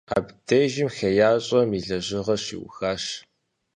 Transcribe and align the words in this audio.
Абдежым 0.17 0.89
хеящӀэм 0.97 1.69
и 1.77 1.79
лэжьыгъэр 1.87 2.39
щиухащ. 2.45 3.03